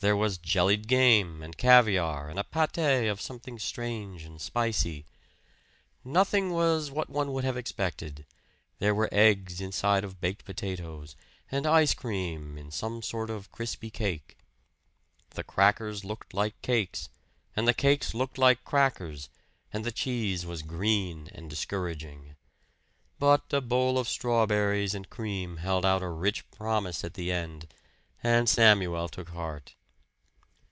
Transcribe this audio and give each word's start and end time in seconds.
There 0.00 0.14
was 0.14 0.36
jellied 0.36 0.86
game, 0.86 1.42
and 1.42 1.56
caviar, 1.56 2.28
and 2.28 2.38
a 2.38 2.44
pate 2.44 3.08
of 3.08 3.22
something 3.22 3.58
strange 3.58 4.24
and 4.24 4.38
spicy. 4.38 5.06
Nothing 6.04 6.50
was 6.52 6.90
what 6.90 7.08
one 7.08 7.32
would 7.32 7.44
have 7.44 7.56
expected 7.56 8.26
there 8.80 8.94
were 8.94 9.08
eggs 9.10 9.62
inside 9.62 10.04
of 10.04 10.20
baked 10.20 10.44
potatoes, 10.44 11.16
and 11.50 11.66
ice 11.66 11.94
cream 11.94 12.58
in 12.58 12.70
some 12.70 13.00
sort 13.00 13.30
of 13.30 13.50
crispy 13.50 13.88
cake. 13.88 14.36
The 15.30 15.42
crackers 15.42 16.04
looked 16.04 16.34
like 16.34 16.60
cakes, 16.60 17.08
and 17.56 17.66
the 17.66 17.72
cakes 17.72 18.12
like 18.12 18.62
crackers, 18.62 19.30
and 19.72 19.86
the 19.86 19.90
cheese 19.90 20.44
was 20.44 20.60
green 20.60 21.30
and 21.32 21.48
discouraging. 21.48 22.36
But 23.18 23.50
a 23.54 23.62
bowl 23.62 23.96
of 23.98 24.10
strawberries 24.10 24.94
and 24.94 25.08
cream 25.08 25.56
held 25.56 25.86
out 25.86 26.02
a 26.02 26.10
rich 26.10 26.50
promise 26.50 27.04
at 27.04 27.14
the 27.14 27.32
end, 27.32 27.68
and 28.22 28.46
Samuel 28.50 29.08
took 29.08 29.30
heart. 29.30 29.74